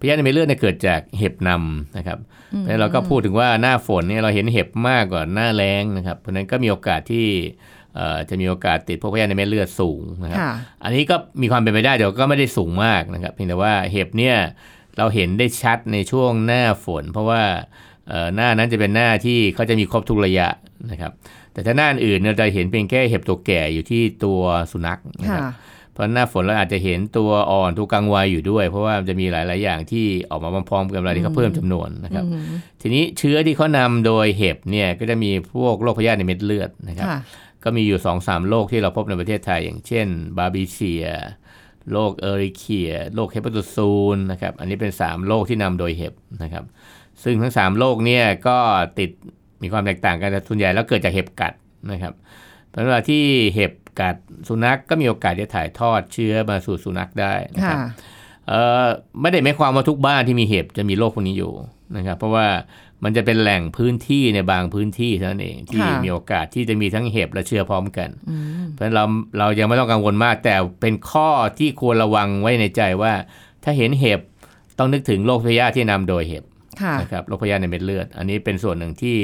[0.00, 7.75] พยาธิในเม็ดเลือดเนี่ยเกิดจากเห็บนำนะครับเพราะฉะนั้นเราก็พูดถึงว่าหน้าฝนเนี่ยเราเห็นเห็บมากกว่าหน้าแล้งนะครับ เพราะฉะนั้นก็มีโอกาสที่เอ่อ
[8.28, 10.52] จะมีโอกาสติดพวกพยาธิในเม็ดเลือดสูงนะครับค่ะ
[10.84, 14.36] อันนี้ก็มีความเป็นไปได้แต่ก็ไม่ได้สูงมากนะครับ เพียงแต่ว่าเห็บเนี่ย
[14.98, 17.42] เราเห็นได้ชัดในช่วงหน้าฝน เพราะว่า
[18.08, 20.48] เอ่อหน้านั้นจะเป็นหน้าที่เขาจะมีครบทุกระยะ
[20.90, 21.12] นะครับ
[21.52, 24.40] แต่ถ้าหน้าอื่นเนี่ยเราจะเห็นเพียงแค่เห็บตัวแก่อยู่ที่ตัว
[24.72, 25.52] สุนัขนะคค่ะรับ
[25.92, 32.44] เพราะหน้าฝนเราอาจจะเห็นตัวอ่อนตัวกลางวัยอยู่ด้วย เพราะว่ามันจะมีหลาย ๆ อย่างที่ออกมาพร้อมๆกันเวลาที่เขาเพิ่มจำนวนนะครับอืม
[32.80, 37.18] ทีนี้เชื้อที่เขานำโดยเห็บเนี่ยก็จะมีพวกโรคพยาธิในเม็ดเลือดนะครับค่ะ
[37.66, 40.06] ก็มีอยู่2อสามโรคที่เราพบในประเทศไทย อย่างเช่น
[40.38, 41.06] Babesia
[41.92, 46.64] โรค Ehrlichia โรค Hepatozoon นะครับอันนี้เป็น 3 โรคที่นำโดยเห็บนะครับ
[47.22, 48.58] ซึ่งทั้ง 3 โรคเนี่ยก็
[48.98, 49.10] ติด
[49.62, 51.52] มีความแตกต่างกันแต่ส่วนใหญ่แล้วเกิดจากเห็บกัด
[51.90, 52.14] นะครับ
[52.70, 53.22] เพราะเวลาที่
[53.54, 54.16] เห็บกัด
[54.48, 57.78] สุนัขก็มีโอกาสจะถ่ายทอดเชื้อมาสู่สุนัขได้นะครับค่ะ
[58.48, 58.86] เอ่อ
[59.20, 61.52] ไม่ได้หมายความว่าทุกบ้านที่มีเห็บจะมีโรคพวกนี้อยู่
[61.96, 62.46] นะครับ เพราะว่า
[63.04, 68.08] มันจะเป็นแหล่งพื้นที่ในบางพื้นที่เท่านั้นเองที่ค่ะมีโอกาสที่จะมีทั้งเห็บและเชื้อพร้อมกัน
[68.72, 69.04] เพราะฉะนั้นเรา
[69.38, 71.28] เรายังไม่ต้องกังวลมาก แต่เป็นข้อ
[71.58, 73.12] ที่ควรระวังไว้ในใจว่า
[73.64, 74.20] ถ้าเห็นเห็บ
[74.78, 76.44] ต้องนึกถึงโรคพยาธิที่นำโดยเห็บ
[76.82, 79.16] ค่ะนะครับโรคพยาธิในเม็ดเลือด อันนี้เป็นส่วนหนึ่งที่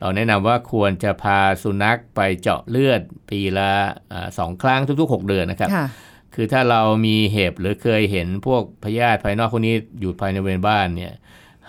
[0.00, 3.00] เราแนะนำว่าควรจะพาสุนัขไปเจาะเลือด
[3.30, 3.70] ปีละ
[4.12, 5.86] อ่าสองครั้งทุกๆ 6 เดือนนะครับค่ะ
[6.34, 11.12] คือถ้าเรามีเห็บหรือเคยเห็นพวกพยาธิภายนอกพวกนี้อยู่ภายในบริเวณบ้านเนี่ย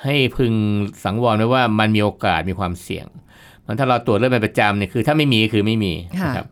[0.03, 0.53] ให้พึง
[1.03, 3.07] สังวรไว้ว่ามันมีโอกาสมีความเสี่ยง
[3.65, 6.47] มันถ้าเราตรวจเลือดเป็นประจำเนี่ยคือ ถ้าไม่มีคือไม่มีค่ะนะครับ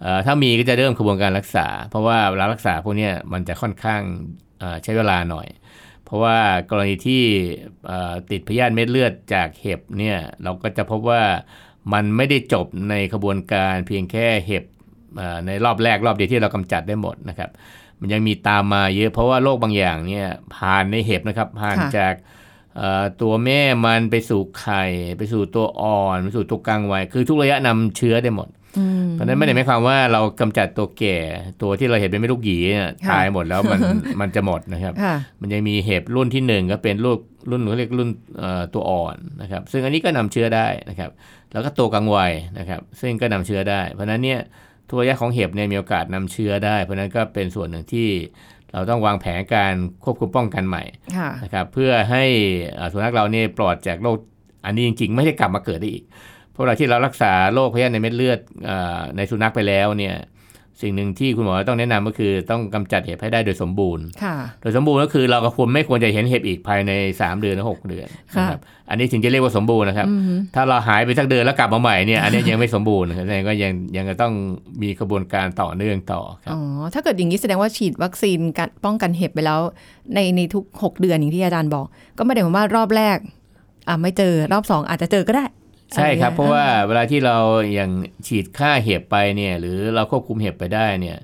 [0.00, 4.00] เอ่อถ้ามีก็จะเริ่มกระบวนการรักษา เพราะว่าเวลารักษาพวกเนี้ยมันจะค่อนข้าง
[4.58, 5.48] เอ่อใช้เวลาหน่อย
[6.04, 6.38] เพราะว่า
[6.70, 7.22] กรณีที่
[7.86, 11.22] เอ่อติดพยาธิเม็ดเลือดจากเห็บเนี่ยเราก็จะพบว่า
[11.92, 14.64] มันไม่ได้จบในกระบวนการเพียงแค่เห็บ
[15.16, 17.50] เอ่อในรอบแรกรอบเดียวที่เรากำจัดได้หมดนะครับ
[18.00, 22.26] มันยังมีตามมาเยอะเพราะว่าโรคบางอย่างเนี่ยผ่านในเห็บนะครับผ่านค่ะจากเอ่อ
[23.22, 24.84] ตัวแม่มันไปสู่ไข่
[25.18, 31.18] ไปสู่ตัวอ่อนไปสู่ตัวกลางวัยคือทุกระยะนำเชื้อได้หมดอืมเพราะฉะนั้นไม่ได้หมายความว่าเรากำจัดตัวแก่
[31.62, 33.80] ตัวที่เราเห็นเป็นไม่ลูกหยีเนี่ยค่ะตายหมดแล้วมัน
[34.20, 37.18] มันจะหมดนะครับค่ะมันยังมีเห็บรุ่นที่หนึ่งก็เป็นรุ่น
[37.50, 41.10] รุ่นเขาเรียกรุ่นเอ่อตัวอ่อนนะครับ ซึ่งอันนี้ก็นำเชื้อได้นะครับ
[41.52, 44.40] แล้วก็ตัวกลางวัยนะครับ ซึ่งก็นำเชื้อได้ เพราะฉะนั้นเนี่ย
[44.90, 48.08] ตัวยะของเห็บเนี่ยมีโอกาสนำเชื้อได้ เพราะฉะนั้นก็เป็นส่วนหนึ่งที่
[48.72, 50.82] เราต้องวางแผนการควบคุมป้องกันใหม่
[51.16, 52.24] ค่ะนะครับเพื่อให้
[52.78, 54.16] อ่าสุนัขเราเนี่ยปลอดจากโรค
[54.64, 56.04] อันนี้จริงๆ ไม่ได้กลับมาเกิดได้อีก
[56.52, 60.16] เพราะเวลาที่เรารักษาโรคพยาธิในเม็ดเลือดอาในสุนัขไปแล้วเนี่ย
[60.82, 68.60] สิ่งหนึ่งที่คุณหมอต้องแนะนำก็คือต้องกำจัดเห็บให้ได้โดยสมบูรณ์ค่ะโดยสมบูรณ์ก็คือเราก็ควรไม่ควรจะเห็นเห็บอีกภายใน 3 เดือนหรือ6เดือนค่ะนะครับ
[68.90, 74.32] อันนี้ถึงจะเรียกว่าสมบูรณ์นะครับอืมถ้าเราหายไปสักเดือนแล้วกลับมาใหม่เนี่ยอันนี้ยังไม่สมบูรณ์นะครับแสดงก็ยังยังจะต้อง
[74.82, 76.60] มีกระบวนการต่อเนื่องต่อครับอ๋อ
[76.94, 79.60] ถ้าเกิดอย่างนี้แสดงว่าฉีดวัคซีนการป้องกันเห็บไปแล้ว
[80.14, 81.86] ในในทุก 6 เดือนอย่างที่อาจารย์บอก
[82.18, 83.18] ก็ไม่ได้หมายว่ารอบแรก
[83.88, 85.44] อะไม่เจอรอบสองอาจจะเจอก็ได้
[85.94, 87.36] ใช่ครับอไงี้ยเพราะว่าเวลาที่เรา
[87.74, 87.90] อย่าง
[88.26, 91.18] ฉีดฆ่าเห็บไปเนี่ยหรือเราควบคุมเห็บไปได้เนี่ย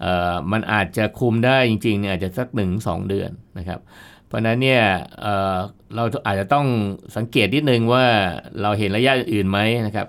[0.00, 3.80] เอ่อมันอาจจะคุมได้จริงๆเนี่ยอาจจะสักหนึ่งสองเดือนนะครับ
[4.26, 4.82] เพราะฉะนั้นเนี่ย
[5.22, 5.56] เอ่อ
[5.94, 6.66] เราอาจจะต้อง
[7.16, 8.04] สังเกตนิดนึงว่า
[8.62, 10.08] เราเห็นระยะอื่นไหมนะครับ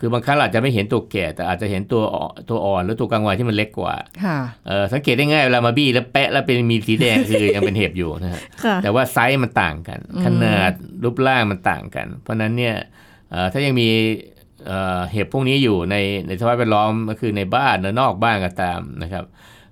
[0.00, 3.94] คือบางครั้งเราอาจจะไม่เห็นตัวแก่แต่อาจจะเห็นตัวอ่อนตัวอ่อนหรือตัวกลางวัยที่มันเล็กกว่า
[4.24, 10.72] ค่ะเอ่อสังเกตได้ง่ายเวลามาบี้แล้วแปะแล้วเป็นมีสีแดงคือยังเป็นเห็บอยู่นะฮะค่ะแต่ว่าไซส์มันต่างกัน ขนาด
[11.04, 13.06] รูปร่างมันต่างกัน เพราะฉะนั้นเนี่ยเอ่อ
[13.52, 13.88] ถ้ายังมี
[14.66, 19.24] เอ่อเห็บพวกนี้อยู่ในในสภาพแวดล้อมก็คือในบ้านหรือนอกบ้านก็ตามนะครับ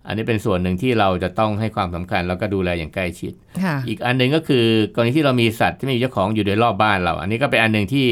[0.06, 4.64] อันนี้เป็นส่วนหนึ่งที่เราจะต้องให้ความสำคัญแล้วก็ดูแลอย่างใกล้ชิดค่ะอีกอันหนึ่งก็คือ
[4.94, 8.08] กรณีที่เรามีสัตว์ที่ไม่มีเจ้าของอยู่โดยรอบบ้านเรา อันนี้ก็เป็นอันหนึ่งที่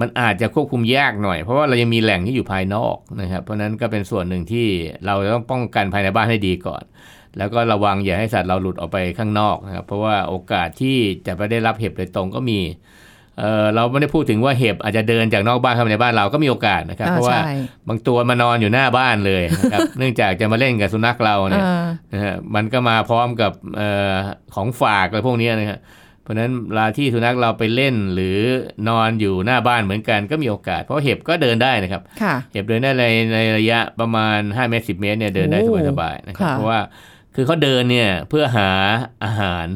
[0.00, 4.66] มันอาจจะควบคุมยากหน่อย เพราะว่าเรายังมีแหล่งที่อยู่ภายนอกนะครับเพราะฉะนั้นก็เป็นส่วนหนึ่งที่
[5.06, 6.82] เราจะต้องป้องกันภายในบ้านให้ดีก่อน
[7.38, 12.58] แล้วก็ระวังอย่าให้สัตว์เราหลุดออกไปข้างนอกนะครับเพราะว่าโอกาสที่จะไปได้รับเห็บโดยตรงก็มี
[13.38, 17.54] เออเราไม่ได้พูดถึงว่าเห็บอาจจะเดินจากนอกบ้านเข้ามาในบ้านเราก็มีโอกาสนะครับอ่าเพราะว่าใช่
[17.88, 23.82] บางตัวมานอนอยู่หน้าบ้านเลยนะครับ เนื่องจากจะมาเล่นกับสุนัขเราเนี่ยเออนะฮะมันก็มาพร้อมกับเอ
[24.14, 24.16] อ
[24.54, 25.80] ของฝากอะไรพวกนี้นะฮะ
[26.22, 28.36] เพราะฉะนั้นเวลาที่สุนัขเราไปเล่นหรือ
[28.88, 36.80] นอนอยู่หน้าบ้านเหมือนกันก็มีโอกาส เพราะเห็บก็เดินได้นะครับค่ะเห็บเดินได้ในในระยะประมาณ5เมตร10 เมตรเนี่ยเดินได้โอ้สบายๆนะครับค่ะเพราะว่า
[37.34, 38.70] คือเขาเดินเนี่ยเพื่อหา
[39.24, 39.66] อาหาร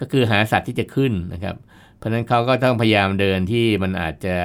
[0.00, 1.56] ก็คือหาสัตว์ที่จะขึ้นนะครับ
[2.02, 4.36] เพราะฉะนั้นเขาก็ต้องพยายามเดินที่มันอาจจะ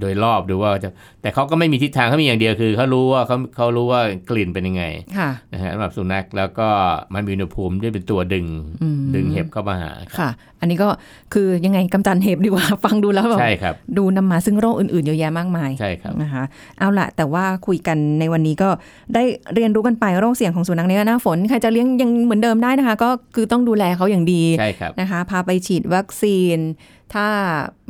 [0.00, 0.90] โดยรอบดูว่าจะ
[1.22, 4.84] แต่เขาก็ไม่มีทิศทางเขามีอย่างเดียวคือเขารู้ว่าเขาเขารู้ว่ากลิ่นเป็นยังไง
[5.18, 6.68] ค่ะนะฮะสำหรับสุนัขแล้วก็
[7.14, 8.46] มันมีอุณหภูมิที่เป็นตัวดึง
[8.82, 10.30] อืมดึงเห็บเข้ามาหาค่ะ
[10.60, 10.88] อันนี้ก็
[11.32, 16.42] คือยังไงกำจัดเห็บดีกว่า ฟังดูแล้วแบบใช่ครับดูนำมาซึ่งโรคอื่นๆเยอะแยะมากมายใช่ครับนะคะ
[16.78, 18.68] เอาละแต่ว่าคุยกันในวันนี้ก็
[19.14, 19.22] ได้
[19.54, 26.58] เรียนรู้กันไปโรคเสี่ยงของสุนัขในหน้าฝนใครจะเลี้ยงยังเหมือนเดิมได้นะคะ ก็คือต้องดูแลเขาอย่างดีใช่ครับนะคะ พาไปฉีดวัคซีน
[27.14, 27.26] ถ้า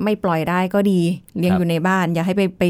[0.05, 1.01] ไม่ปล่อยได้ก็ดี
[1.39, 2.65] เลี้ยงครับอยู่ในบ้าน อย่าให้ไปไป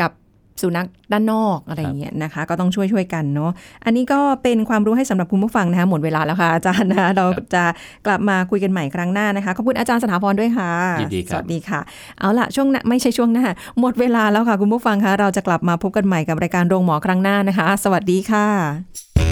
[0.00, 0.10] กับ
[0.60, 3.50] สุนัขด้านนอกอะไรอย่างเงี้ยนะคะ ก็ต้องช่วยช่วยๆกันเนาะ
[3.84, 7.64] อันนี้ก็เป็นความรู้ให้สำหรับคุณผู้ฟังนะคะหมดเวลาแล้วค่ะอาจารย์นะคะเราจะ
[8.06, 11.80] กลับมาคุยกันใหม่ครั้งหน้านะคะขอบคุณอาจารย์สถาพรด้วยค่ะยินดีครับสวัสดีค่ะ
[12.18, 13.46] เอาล่ะช่วงหน้าไม่ใช่ช่วงหน้า
[13.80, 19.31] หมดเวลาแล้วค่ะคุณผู้ฟังคะเราจะกลับมาพบกันใหม่กับรายการโรงหมอครั้งหน้านะคะ สวัสดีค่ะ